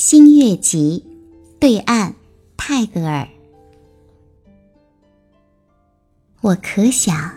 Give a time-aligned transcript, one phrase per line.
[0.00, 1.04] 新月集，
[1.58, 2.14] 对岸，
[2.56, 3.28] 泰戈尔。
[6.40, 7.32] 我可想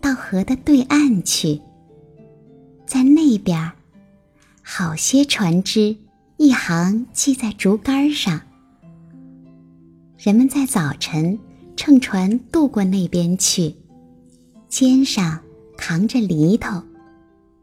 [0.00, 1.60] 到河的对岸去，
[2.86, 3.72] 在那边，
[4.62, 5.94] 好些船只
[6.38, 8.40] 一行系在竹竿上，
[10.16, 11.38] 人们在早晨
[11.76, 13.76] 乘船渡过那边去，
[14.66, 15.38] 肩上
[15.76, 16.82] 扛着犁头，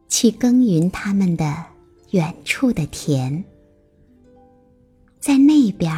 [0.07, 1.65] 去耕耘他们的
[2.11, 3.43] 远处的田。
[5.25, 5.91] 在那边，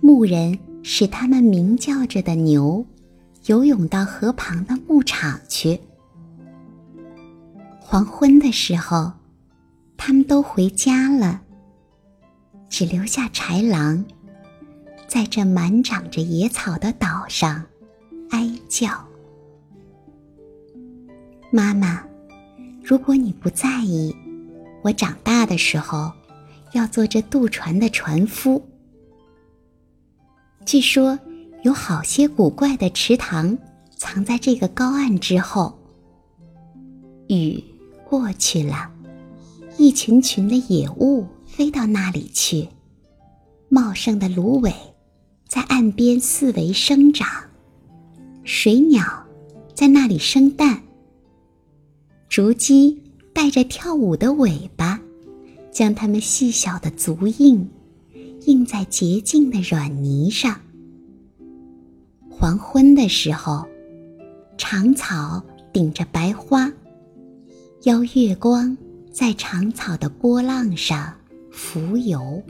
[0.00, 2.82] 牧人使他们鸣叫着的牛
[3.44, 5.78] 游泳到河旁的牧场去。
[7.78, 9.12] 黄昏的时候，
[9.98, 11.42] 他们都回家了，
[12.70, 14.02] 只留下豺狼
[15.06, 17.62] 在这满长着野草的岛上
[18.30, 18.88] 哀叫。
[21.50, 22.02] 妈妈，
[22.82, 24.16] 如果你不在意，
[24.80, 26.10] 我长大的时候。
[26.74, 28.62] 要做这渡船的船夫。
[30.66, 31.18] 据说
[31.62, 33.56] 有好些古怪的池塘
[33.96, 35.76] 藏在这个高岸之后。
[37.28, 37.64] 雨
[38.06, 38.90] 过去了，
[39.78, 42.68] 一群群的野物飞到那里去，
[43.70, 44.70] 茂盛的芦苇
[45.48, 47.26] 在岸边四围生长，
[48.44, 49.02] 水鸟
[49.74, 50.82] 在那里生蛋，
[52.28, 54.93] 竹鸡带着跳舞的尾巴。
[55.74, 57.68] 将它们细小的足印
[58.46, 60.60] 印在洁净的软泥上。
[62.30, 63.66] 黄昏的时候，
[64.56, 65.42] 长草
[65.72, 66.72] 顶着白花，
[67.82, 68.76] 邀月光
[69.10, 71.12] 在长草的波浪上
[71.50, 72.40] 浮游。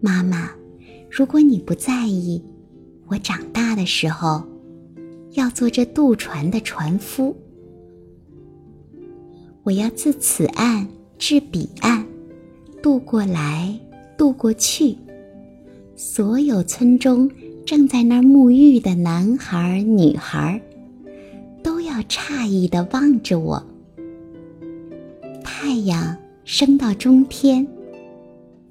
[0.00, 0.50] 妈妈，
[1.08, 2.42] 如果你不在意，
[3.06, 4.44] 我长大的时候
[5.34, 7.36] 要做这渡船的船夫。
[9.62, 10.88] 我要自此岸。
[11.18, 12.04] 至彼岸，
[12.82, 13.78] 渡过来，
[14.16, 14.96] 渡过去。
[15.94, 17.30] 所有村中
[17.64, 20.60] 正在那儿沐浴的男孩、女孩，
[21.62, 23.62] 都要诧异的望着我。
[25.42, 27.66] 太阳升到中天，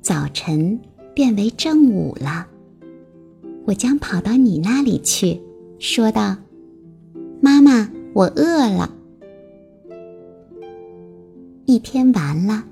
[0.02, 0.80] 早晨
[1.14, 2.48] 变为正午了。
[3.66, 5.42] 我将跑到你那里去，
[5.80, 6.38] 说道
[7.42, 8.94] ：“妈妈，我饿了。”
[11.68, 12.64] 一天完了，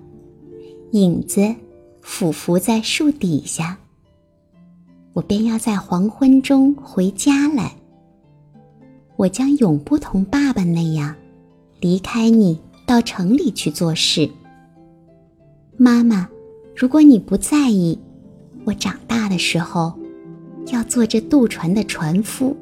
[0.92, 1.56] 影子
[2.02, 3.76] 俯伏在树底下。
[5.14, 7.76] 我便要在黄昏中回家来。
[9.16, 11.16] 我将永不同爸爸那样
[11.80, 14.30] 离开你，到城里去做事。
[15.76, 16.30] 妈妈，
[16.76, 17.98] 如果你不在意，
[18.64, 19.92] 我长大的时候
[20.68, 22.56] 要做这渡船的船夫。